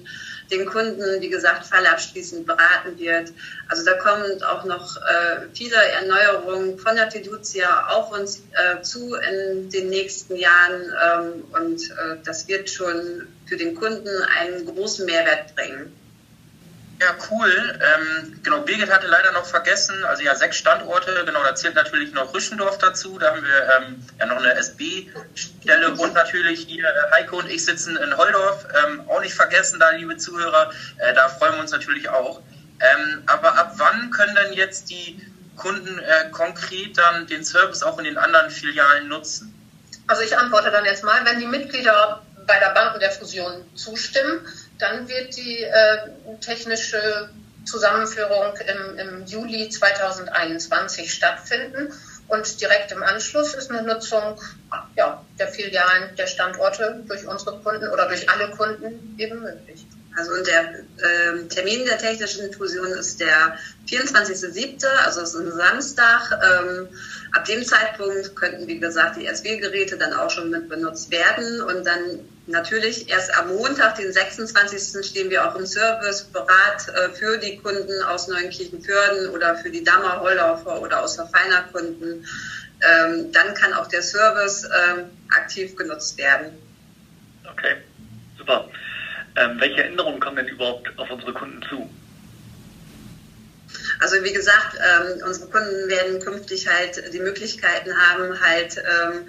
den 0.52 0.66
Kunden, 0.66 1.22
wie 1.22 1.30
gesagt, 1.30 1.66
fallabschließend 1.66 2.46
beraten 2.46 2.98
wird. 3.00 3.34
Also 3.68 3.84
da 3.84 3.94
kommen 3.94 4.42
auch 4.44 4.64
noch 4.66 4.98
äh, 4.98 5.48
viele 5.54 5.76
Erneuerungen 5.76 6.78
von 6.78 6.96
der 6.96 7.10
Fiducia 7.12 7.88
auf 7.88 8.12
uns 8.12 8.44
äh, 8.54 8.82
zu 8.82 9.16
in 9.16 9.70
den 9.70 9.90
nächsten 9.90 10.36
Jahren 10.36 10.94
ähm, 11.04 11.44
und 11.52 11.82
äh, 11.92 12.18
das 12.24 12.48
wird 12.48 12.70
schon 12.70 13.28
für 13.48 13.58
den 13.58 13.76
Kunden 13.76 14.10
einen 14.40 14.66
großen 14.66 15.06
Mehrwert 15.06 15.56
bringen. 15.56 15.96
Ja, 17.00 17.14
cool. 17.30 17.80
Ähm, 17.82 18.40
genau, 18.42 18.62
Birgit 18.62 18.90
hatte 18.90 19.08
leider 19.08 19.34
noch 19.34 19.46
vergessen, 19.46 20.06
also 20.06 20.24
ja, 20.24 20.34
sechs 20.34 20.56
Standorte, 20.56 21.24
genau, 21.26 21.44
da 21.44 21.54
zählt 21.54 21.76
natürlich 21.76 22.14
noch 22.14 22.34
Rüschendorf 22.34 22.78
dazu, 22.78 23.20
da 23.20 23.32
haben 23.32 23.44
wir 23.44 23.70
ähm, 23.78 24.06
ja 24.18 24.26
noch 24.28 24.38
eine 24.38 24.54
SB-Stelle 24.54 25.92
und 25.92 26.14
natürlich 26.14 26.62
hier 26.62 26.86
äh, 26.86 27.12
Heiko 27.12 27.40
und 27.40 27.50
ich 27.50 27.66
sitzen 27.66 27.98
in 27.98 28.16
Holdorf, 28.16 28.66
ähm, 28.86 29.02
auch 29.10 29.20
nicht 29.20 29.34
vergessen 29.34 29.78
da, 29.78 29.90
liebe 29.90 30.16
Zuhörer, 30.16 30.72
äh, 31.00 31.14
da 31.14 31.28
freuen 31.28 31.56
wir 31.56 31.62
uns 31.62 31.72
natürlich 31.72 32.08
auch. 32.08 32.42
Ähm, 32.80 33.24
aber 33.26 33.58
ab 33.58 33.74
wann 33.76 34.10
können 34.12 34.36
denn 34.36 34.54
jetzt 34.54 34.90
die 34.90 35.20
Kunden 35.58 36.00
äh, 36.00 36.30
konkret 36.32 36.98
dann 36.98 37.28
den 37.28 37.44
Service 37.44 37.84
auch 37.84 37.98
in 37.98 38.06
den 38.06 38.18
anderen 38.18 38.50
Filialen 38.50 39.10
nutzen? 39.10 39.52
Also 40.08 40.22
ich 40.22 40.38
antworte 40.38 40.72
dann 40.72 40.86
jetzt 40.86 41.04
mal, 41.04 41.26
wenn 41.26 41.40
die 41.40 41.48
Mitglieder 41.48 42.22
bei 42.48 42.60
der 42.60 42.70
Banken 42.70 43.00
der 43.00 43.12
Fusion 43.12 43.66
zustimmen, 43.76 44.48
dann 44.78 45.08
wird 45.08 45.36
die 45.38 45.64
äh, 45.64 45.98
technische 46.42 47.30
Zusammenführung 47.66 48.54
im, 48.68 49.00
im, 49.00 49.26
Juli 49.26 49.70
2021 49.70 51.12
stattfinden. 51.12 51.92
Und 52.28 52.60
direkt 52.60 52.92
im 52.92 53.04
Anschluss 53.04 53.54
ist 53.54 53.70
eine 53.70 53.84
Nutzung 53.84 54.40
ja, 54.96 55.24
der 55.38 55.48
Filialen, 55.48 56.16
der 56.16 56.28
Standorte 56.28 57.04
durch 57.08 57.28
unsere 57.28 57.60
Kunden 57.60 57.88
oder 57.90 58.08
durch 58.08 58.30
alle 58.30 58.50
Kunden 58.50 59.16
eben 59.20 59.42
möglich. 59.42 59.86
Also 60.18 60.32
und 60.34 60.48
der 60.48 60.80
äh, 60.80 61.48
Termin 61.50 61.86
der 61.86 61.98
technischen 61.98 62.52
Fusion 62.54 62.88
ist 62.88 63.20
der 63.20 63.58
24.07., 63.88 64.86
also 65.06 65.22
ist 65.22 65.36
ein 65.36 65.52
Samstag. 65.52 66.32
Ähm, 66.32 66.88
ab 67.34 67.46
dem 67.46 67.64
Zeitpunkt 67.64 68.36
könnten, 68.36 68.68
wie 68.68 68.80
gesagt, 68.80 69.18
die 69.18 69.28
SW-Geräte 69.28 69.98
dann 69.98 70.14
auch 70.14 70.30
schon 70.30 70.50
mit 70.50 70.70
benutzt 70.70 71.12
werden 71.12 71.62
und 71.62 71.86
dann 71.86 72.20
natürlich 72.48 73.10
erst 73.10 73.36
am 73.38 73.50
Montag, 73.50 73.96
den 73.96 74.12
26. 74.12 75.06
stehen 75.06 75.30
wir 75.30 75.50
auch 75.50 75.56
im 75.56 75.66
Service 75.66 76.24
berat 76.24 76.88
äh, 76.90 77.10
für 77.10 77.38
die 77.38 77.58
Kunden 77.58 78.02
aus 78.04 78.28
Neunkirchen-Fürden 78.28 79.30
oder 79.30 79.56
für 79.58 79.70
die 79.70 79.84
Dammer, 79.84 80.22
Holdorfer 80.22 80.82
oder 80.82 81.04
aus 81.04 81.16
Verfeiner 81.16 81.64
Kunden. 81.74 82.26
Ähm, 82.82 83.32
dann 83.32 83.54
kann 83.56 83.74
auch 83.74 83.88
der 83.88 84.02
Service 84.02 84.64
ähm, 84.64 85.06
aktiv 85.30 85.76
genutzt 85.76 86.18
werden. 86.18 86.52
Okay, 87.52 87.78
super. 88.38 88.70
Ähm, 89.36 89.60
welche 89.60 89.84
Änderungen 89.84 90.20
kommen 90.20 90.38
denn 90.38 90.48
überhaupt 90.48 90.98
auf 90.98 91.10
unsere 91.10 91.34
Kunden 91.34 91.62
zu? 91.70 91.90
Also 94.00 94.24
wie 94.24 94.34
gesagt, 94.34 94.78
ähm, 94.78 95.22
unsere 95.26 95.50
Kunden 95.50 95.90
werden 95.90 96.20
künftig 96.20 96.68
halt 96.68 97.14
die 97.14 97.20
Möglichkeiten 97.20 97.92
haben, 97.96 98.40
halt 98.40 98.78
ähm, 98.78 99.28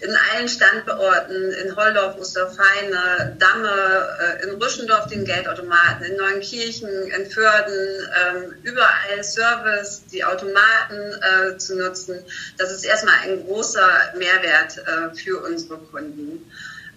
in 0.00 0.16
allen 0.32 0.48
Standorten, 0.48 1.52
in 1.52 1.76
Holdorf, 1.76 2.16
Osterfeine, 2.16 3.36
Damme, 3.38 4.08
äh, 4.18 4.44
in 4.44 4.62
Rüschendorf 4.62 5.08
den 5.08 5.24
Geldautomaten, 5.24 6.06
in 6.06 6.16
Neunkirchen, 6.16 6.88
in 6.88 7.30
Förden, 7.30 8.08
ähm, 8.26 8.54
überall 8.62 9.22
Service, 9.22 10.04
die 10.10 10.24
Automaten 10.24 11.20
äh, 11.20 11.58
zu 11.58 11.76
nutzen. 11.76 12.24
Das 12.56 12.72
ist 12.72 12.84
erstmal 12.84 13.16
ein 13.24 13.44
großer 13.44 14.14
Mehrwert 14.16 14.78
äh, 14.78 15.14
für 15.14 15.42
unsere 15.42 15.78
Kunden. 15.78 16.50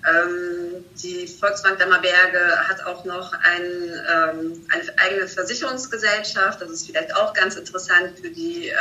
Ähm, 0.06 0.84
die 1.02 1.28
Volksbank 1.28 1.80
Dammerberge 1.80 2.58
hat 2.68 2.86
auch 2.86 3.06
noch 3.06 3.32
ein, 3.34 3.64
ähm, 3.64 4.66
eine 4.70 4.84
eigene 4.98 5.28
Versicherungsgesellschaft. 5.28 6.62
Das 6.62 6.70
ist 6.70 6.88
vielleicht 6.88 7.16
auch 7.16 7.34
ganz 7.34 7.56
interessant 7.56 8.20
für 8.20 8.30
die 8.30 8.70
äh, 8.70 8.74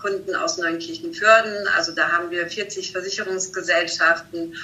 Kunden 0.00 0.36
aus 0.36 0.56
Neunkirchen-Fürden. 0.58 1.66
Also 1.76 1.92
da 1.92 2.12
haben 2.12 2.30
wir 2.30 2.46
40 2.46 2.92
Versicherungsgesellschaften, 2.92 4.54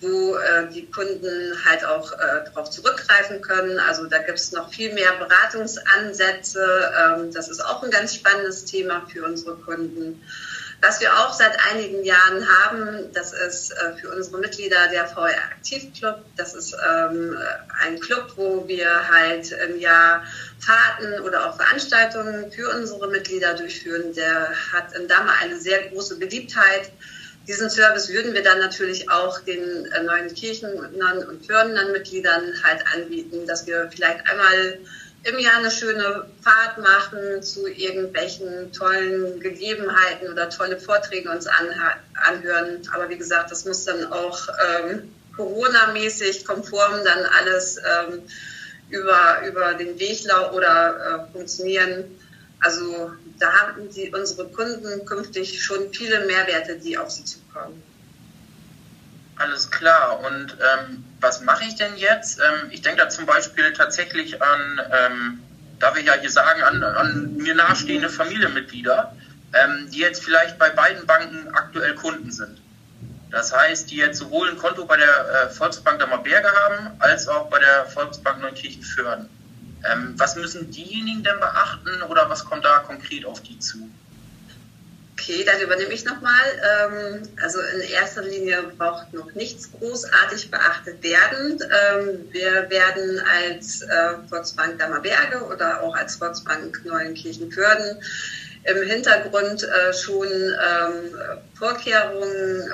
wo 0.00 0.36
äh, 0.36 0.68
die 0.72 0.86
Kunden 0.90 1.54
halt 1.64 1.84
auch 1.84 2.12
äh, 2.12 2.44
darauf 2.44 2.70
zurückgreifen 2.70 3.42
können. 3.42 3.80
Also 3.80 4.06
da 4.06 4.18
gibt 4.18 4.38
es 4.38 4.52
noch 4.52 4.72
viel 4.72 4.92
mehr 4.94 5.12
Beratungsansätze. 5.18 6.92
Ähm, 6.98 7.32
das 7.32 7.48
ist 7.48 7.64
auch 7.64 7.82
ein 7.82 7.90
ganz 7.90 8.14
spannendes 8.14 8.64
Thema 8.64 9.06
für 9.12 9.24
unsere 9.24 9.56
Kunden. 9.56 10.22
Was 10.86 11.00
wir 11.00 11.16
auch 11.16 11.32
seit 11.32 11.56
einigen 11.70 12.04
Jahren 12.04 12.46
haben, 12.46 13.10
das 13.14 13.32
ist 13.32 13.70
äh, 13.70 13.94
für 13.96 14.10
unsere 14.14 14.38
Mitglieder 14.38 14.88
der 14.92 15.06
VR 15.06 15.38
Aktiv 15.50 15.94
Club. 15.94 16.22
Das 16.36 16.54
ist 16.54 16.74
ähm, 16.74 17.38
ein 17.80 17.98
Club, 18.00 18.32
wo 18.36 18.68
wir 18.68 19.08
halt 19.08 19.50
im 19.52 19.78
Jahr 19.80 20.24
Fahrten 20.58 21.22
oder 21.22 21.48
auch 21.48 21.56
Veranstaltungen 21.56 22.52
für 22.52 22.68
unsere 22.68 23.08
Mitglieder 23.08 23.54
durchführen. 23.54 24.12
Der 24.12 24.50
hat 24.72 24.92
in 24.94 25.08
Damme 25.08 25.32
eine 25.40 25.58
sehr 25.58 25.88
große 25.88 26.18
Beliebtheit. 26.18 26.92
Diesen 27.48 27.70
Service 27.70 28.10
würden 28.10 28.34
wir 28.34 28.42
dann 28.42 28.58
natürlich 28.58 29.10
auch 29.10 29.40
den 29.40 29.86
äh, 29.86 30.02
neuen 30.02 30.34
Kirchenern 30.34 31.24
und 31.26 31.46
Fördern 31.46 31.92
Mitgliedern 31.92 32.52
halt 32.62 32.84
anbieten, 32.94 33.46
dass 33.46 33.66
wir 33.66 33.88
vielleicht 33.90 34.28
einmal 34.28 34.78
im 35.24 35.38
Jahr 35.38 35.56
eine 35.56 35.70
schöne 35.70 36.26
Fahrt 36.42 36.78
machen 36.78 37.42
zu 37.42 37.66
irgendwelchen 37.66 38.72
tollen 38.72 39.40
Gegebenheiten 39.40 40.30
oder 40.30 40.50
tolle 40.50 40.78
Vorträge 40.78 41.30
uns 41.30 41.46
anhören. 41.46 42.82
Aber 42.92 43.08
wie 43.08 43.16
gesagt, 43.16 43.50
das 43.50 43.64
muss 43.64 43.84
dann 43.84 44.04
auch 44.12 44.48
ähm, 44.68 45.10
Corona-mäßig 45.34 46.44
konform 46.44 47.02
dann 47.04 47.24
alles 47.38 47.78
ähm, 47.78 48.22
über, 48.90 49.42
über 49.48 49.74
den 49.74 49.98
Weg 49.98 50.26
oder 50.52 51.26
äh, 51.28 51.32
funktionieren. 51.32 52.04
Also 52.60 53.12
da 53.38 53.52
haben 53.52 53.88
die, 53.90 54.12
unsere 54.14 54.48
Kunden 54.48 55.04
künftig 55.06 55.62
schon 55.62 55.92
viele 55.92 56.26
Mehrwerte, 56.26 56.78
die 56.78 56.98
auf 56.98 57.10
sie 57.10 57.24
zukommen. 57.24 57.82
Alles 59.36 59.70
klar. 59.70 60.20
Und 60.20 60.52
ähm, 60.52 61.04
was 61.20 61.40
mache 61.40 61.64
ich 61.64 61.74
denn 61.74 61.96
jetzt? 61.96 62.38
Ähm, 62.38 62.70
ich 62.70 62.82
denke 62.82 63.02
da 63.02 63.08
zum 63.08 63.26
Beispiel 63.26 63.72
tatsächlich 63.72 64.40
an, 64.42 64.80
ähm, 64.92 65.42
darf 65.78 65.96
ich 65.98 66.06
ja 66.06 66.14
hier 66.14 66.30
sagen, 66.30 66.62
an, 66.62 66.82
an 66.82 67.36
mir 67.36 67.54
nahestehende 67.54 68.08
Familienmitglieder, 68.08 69.14
ähm, 69.52 69.90
die 69.90 69.98
jetzt 69.98 70.22
vielleicht 70.22 70.58
bei 70.58 70.70
beiden 70.70 71.06
Banken 71.06 71.54
aktuell 71.54 71.94
Kunden 71.94 72.30
sind. 72.30 72.60
Das 73.30 73.52
heißt, 73.52 73.90
die 73.90 73.96
jetzt 73.96 74.18
sowohl 74.18 74.48
ein 74.48 74.56
Konto 74.56 74.84
bei 74.84 74.96
der 74.96 75.08
äh, 75.08 75.50
Volksbank 75.50 75.98
Dammerberge 75.98 76.48
haben, 76.52 76.90
als 77.00 77.26
auch 77.26 77.50
bei 77.50 77.58
der 77.58 77.86
Volksbank 77.86 78.40
Neunkirchen-Föhren. 78.40 79.28
Ähm, 79.90 80.14
was 80.16 80.36
müssen 80.36 80.70
diejenigen 80.70 81.24
denn 81.24 81.40
beachten 81.40 82.02
oder 82.08 82.30
was 82.30 82.44
kommt 82.44 82.64
da 82.64 82.78
konkret 82.78 83.24
auf 83.26 83.42
die 83.42 83.58
zu? 83.58 83.90
Okay, 85.24 85.42
dann 85.42 85.58
übernehme 85.58 85.94
ich 85.94 86.04
nochmal. 86.04 86.44
Ähm, 86.62 87.22
also 87.42 87.58
in 87.58 87.80
erster 87.80 88.20
Linie 88.20 88.62
braucht 88.76 89.14
noch 89.14 89.32
nichts 89.32 89.70
großartig 89.72 90.50
beachtet 90.50 91.02
werden. 91.02 91.58
Ähm, 91.62 92.28
wir 92.30 92.68
werden 92.68 93.22
als 93.42 93.80
äh, 93.80 94.28
Volksbank 94.28 94.78
Dammerberge 94.78 95.42
oder 95.44 95.82
auch 95.82 95.96
als 95.96 96.16
Volksbank 96.16 96.84
Neuenkirchen-Fürden 96.84 98.02
im 98.64 98.82
Hintergrund 98.86 99.62
äh, 99.62 99.94
schon 99.94 100.28
ähm, 100.28 101.16
Vorkehrungen 101.54 102.68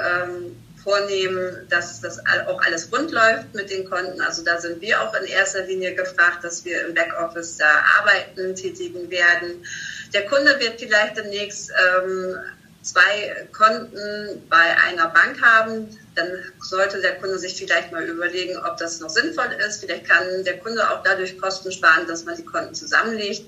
vornehmen, 0.82 1.66
dass 1.68 2.00
das 2.00 2.18
auch 2.46 2.60
alles 2.62 2.90
rund 2.92 3.10
läuft 3.10 3.54
mit 3.54 3.70
den 3.70 3.88
Konten. 3.88 4.20
Also 4.20 4.44
da 4.44 4.60
sind 4.60 4.80
wir 4.80 5.00
auch 5.02 5.14
in 5.14 5.26
erster 5.26 5.64
Linie 5.64 5.94
gefragt, 5.94 6.42
dass 6.42 6.64
wir 6.64 6.86
im 6.86 6.94
Backoffice 6.94 7.58
da 7.58 7.84
Arbeiten 7.98 8.54
tätigen 8.54 9.10
werden 9.10 9.62
der 10.12 10.26
Kunde 10.26 10.58
wird 10.58 10.80
vielleicht 10.80 11.16
demnächst 11.16 11.70
ähm, 11.70 12.36
zwei 12.82 13.46
Konten 13.52 14.42
bei 14.48 14.76
einer 14.88 15.08
Bank 15.08 15.40
haben. 15.40 15.96
Dann 16.14 16.28
sollte 16.60 17.00
der 17.00 17.16
Kunde 17.16 17.38
sich 17.38 17.56
vielleicht 17.56 17.92
mal 17.92 18.04
überlegen, 18.04 18.56
ob 18.58 18.76
das 18.78 19.00
noch 19.00 19.10
sinnvoll 19.10 19.50
ist. 19.66 19.80
Vielleicht 19.80 20.08
kann 20.08 20.44
der 20.44 20.58
Kunde 20.58 20.88
auch 20.90 21.02
dadurch 21.02 21.38
Kosten 21.38 21.70
sparen, 21.70 22.06
dass 22.06 22.24
man 22.24 22.36
die 22.36 22.44
Konten 22.44 22.74
zusammenlegt. 22.74 23.46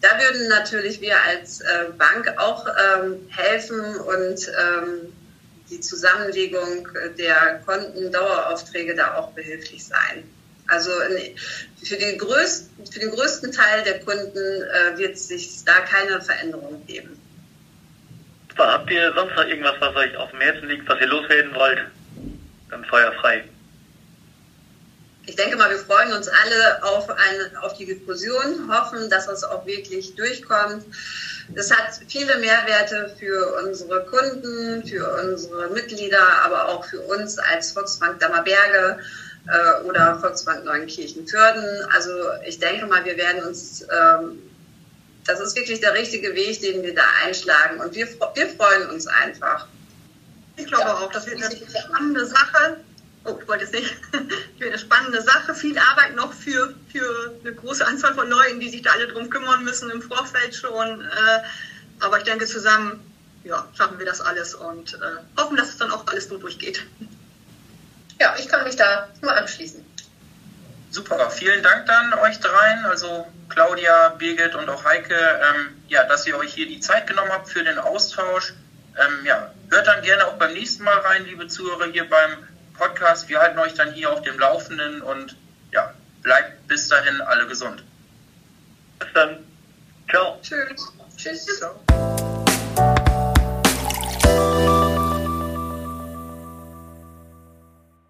Da 0.00 0.08
würden 0.18 0.48
natürlich 0.48 1.00
wir 1.00 1.14
als 1.22 1.60
äh, 1.60 1.84
Bank 1.96 2.32
auch 2.38 2.66
ähm, 2.66 3.28
helfen 3.28 3.96
und 3.96 4.48
ähm, 4.48 5.12
die 5.70 5.80
Zusammenlegung 5.80 6.88
der 7.18 7.60
Kontendaueraufträge 7.64 8.94
da 8.94 9.14
auch 9.14 9.32
behilflich 9.32 9.84
sein. 9.84 10.24
Also 10.66 10.90
für 11.82 11.96
den 11.96 12.18
größten, 12.18 12.86
für 12.86 13.00
den 13.00 13.10
größten 13.10 13.50
Teil 13.50 13.82
der 13.82 14.00
Kunden 14.00 14.36
äh, 14.36 14.98
wird 14.98 15.14
es 15.14 15.28
sich 15.28 15.64
da 15.64 15.80
keine 15.80 16.20
Veränderung 16.20 16.84
geben. 16.86 17.20
Habt 18.56 18.90
ihr 18.90 19.12
sonst 19.14 19.34
noch 19.34 19.46
irgendwas, 19.46 19.76
was 19.80 19.96
euch 19.96 20.16
auf 20.16 20.30
dem 20.30 20.40
Herzen 20.40 20.68
liegt, 20.68 20.88
was 20.88 21.00
ihr 21.00 21.06
loswerden 21.06 21.54
wollt? 21.54 21.80
Dann 22.68 22.84
Feuer 22.84 23.12
frei. 23.20 23.44
Ich 25.26 25.36
denke 25.36 25.56
mal, 25.56 25.70
wir 25.70 25.78
freuen 25.78 26.12
uns 26.12 26.28
alle 26.28 26.82
auf, 26.82 27.08
eine, 27.08 27.62
auf 27.62 27.76
die 27.76 27.86
Diskussion, 27.86 28.70
hoffen, 28.70 29.08
dass 29.10 29.28
es 29.28 29.44
auch 29.44 29.64
wirklich 29.66 30.14
durchkommt. 30.14 30.84
Es 31.54 31.70
hat 31.70 32.00
viele 32.08 32.38
Mehrwerte 32.38 33.14
für 33.18 33.62
unsere 33.64 34.04
Kunden, 34.06 34.86
für 34.86 35.06
unsere 35.22 35.68
Mitglieder, 35.70 36.22
aber 36.44 36.68
auch 36.68 36.84
für 36.84 37.00
uns 37.00 37.38
als 37.38 37.72
Volksbank 37.72 38.20
Dammerberge 38.20 38.98
äh, 39.48 39.84
oder 39.84 40.18
Volksbank 40.20 40.64
Neunkirchen-Fürden. 40.64 41.86
Also 41.92 42.10
ich 42.46 42.58
denke 42.58 42.86
mal, 42.86 43.04
wir 43.04 43.16
werden 43.16 43.44
uns, 43.44 43.82
ähm, 43.82 44.38
das 45.26 45.40
ist 45.40 45.56
wirklich 45.56 45.80
der 45.80 45.94
richtige 45.94 46.34
Weg, 46.34 46.60
den 46.60 46.82
wir 46.82 46.94
da 46.94 47.04
einschlagen 47.24 47.80
und 47.80 47.94
wir, 47.94 48.06
wir 48.06 48.48
freuen 48.48 48.90
uns 48.90 49.06
einfach. 49.06 49.66
Ich 50.56 50.66
glaube 50.66 50.84
ja. 50.84 50.94
auch, 50.94 51.12
das 51.12 51.26
wird 51.26 51.42
eine 51.42 51.56
spannende 51.56 52.26
Sache. 52.26 52.76
Oh, 53.24 53.38
ich 53.40 53.48
wollte 53.48 53.64
es 53.64 53.72
nicht. 53.72 53.96
Ich 54.58 54.66
eine 54.66 54.78
spannende 54.78 55.22
Sache. 55.22 55.54
Viel 55.54 55.78
Arbeit 55.78 56.14
noch 56.14 56.34
für, 56.34 56.74
für 56.92 57.34
eine 57.40 57.54
große 57.54 57.86
Anzahl 57.86 58.14
von 58.14 58.28
Leuten, 58.28 58.60
die 58.60 58.68
sich 58.68 58.82
da 58.82 58.90
alle 58.90 59.08
drum 59.08 59.30
kümmern 59.30 59.64
müssen 59.64 59.90
im 59.90 60.02
Vorfeld 60.02 60.54
schon. 60.54 61.00
Äh, 61.00 61.40
aber 62.00 62.18
ich 62.18 62.24
denke, 62.24 62.44
zusammen 62.44 63.10
ja, 63.44 63.66
schaffen 63.76 63.98
wir 63.98 64.06
das 64.06 64.20
alles 64.20 64.54
und 64.54 64.94
äh, 64.94 65.40
hoffen, 65.40 65.56
dass 65.56 65.70
es 65.70 65.78
dann 65.78 65.90
auch 65.90 66.06
alles 66.06 66.28
so 66.28 66.36
durchgeht. 66.36 66.86
Ja, 68.20 68.34
ich 68.38 68.48
kann 68.48 68.64
mich 68.64 68.76
da 68.76 69.08
nur 69.22 69.34
anschließen. 69.34 69.84
Super, 70.90 71.30
vielen 71.30 71.62
Dank 71.62 71.86
dann 71.86 72.12
euch 72.14 72.38
dreien, 72.40 72.84
also 72.84 73.26
Claudia, 73.48 74.10
Birgit 74.18 74.54
und 74.54 74.68
auch 74.68 74.84
Heike, 74.84 75.14
ähm, 75.14 75.82
ja, 75.88 76.04
dass 76.04 76.26
ihr 76.26 76.36
euch 76.36 76.52
hier 76.52 76.66
die 76.66 76.80
Zeit 76.80 77.06
genommen 77.06 77.30
habt 77.30 77.48
für 77.48 77.64
den 77.64 77.78
Austausch. 77.78 78.54
Ähm, 78.98 79.24
ja, 79.24 79.54
hört 79.70 79.86
dann 79.86 80.02
gerne 80.02 80.26
auch 80.26 80.34
beim 80.34 80.52
nächsten 80.52 80.84
Mal 80.84 80.98
rein, 80.98 81.24
liebe 81.24 81.46
Zuhörer, 81.46 81.86
hier 81.86 82.08
beim 82.08 82.36
Podcast. 82.80 83.28
Wir 83.28 83.38
halten 83.38 83.58
euch 83.58 83.74
dann 83.74 83.92
hier 83.92 84.10
auf 84.10 84.22
dem 84.22 84.38
Laufenden 84.38 85.02
und 85.02 85.36
ja, 85.70 85.92
bleibt 86.22 86.66
bis 86.66 86.88
dahin 86.88 87.20
alle 87.20 87.46
gesund. 87.46 87.84
Bis 88.98 89.08
dann. 89.12 89.44
Ciao. 90.08 90.40
Tschüss. 90.42 90.92
Tschüss. 91.16 91.46
Ciao. 91.58 92.09